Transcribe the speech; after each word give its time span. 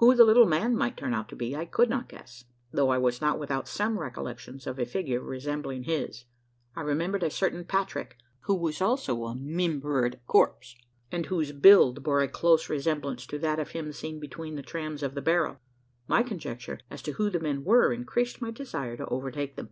Who 0.00 0.14
the 0.14 0.26
little 0.26 0.44
man 0.44 0.76
might 0.76 0.98
turn 0.98 1.14
out 1.14 1.30
to 1.30 1.34
be, 1.34 1.56
I 1.56 1.64
could 1.64 1.88
not 1.88 2.06
guess 2.06 2.44
though 2.72 2.90
I 2.90 2.98
was 2.98 3.22
not 3.22 3.38
without 3.38 3.66
some 3.66 3.98
recollections 3.98 4.66
of 4.66 4.78
a 4.78 4.84
figure 4.84 5.18
resembling 5.22 5.84
his. 5.84 6.26
I 6.76 6.82
remembered 6.82 7.22
a 7.22 7.30
certain 7.30 7.64
Patrick, 7.64 8.18
who 8.40 8.54
was 8.54 8.82
also 8.82 9.24
a 9.24 9.34
"mimber 9.34 10.04
of 10.04 10.12
the 10.12 10.18
corpse," 10.26 10.76
and 11.10 11.24
whose 11.24 11.52
build 11.52 12.02
bore 12.02 12.20
a 12.20 12.28
close 12.28 12.68
resemblance 12.68 13.24
to 13.28 13.38
that 13.38 13.58
of 13.58 13.70
him 13.70 13.94
seen 13.94 14.20
between 14.20 14.56
the 14.56 14.62
trams 14.62 15.02
of 15.02 15.14
the 15.14 15.22
barrow. 15.22 15.58
My 16.06 16.22
conjecture 16.22 16.78
as 16.90 17.00
to 17.04 17.12
who 17.12 17.30
the 17.30 17.40
men 17.40 17.64
were, 17.64 17.94
increased 17.94 18.42
my 18.42 18.50
desire 18.50 18.98
to 18.98 19.06
overtake 19.06 19.56
them. 19.56 19.70